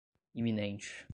[0.33, 1.05] iminente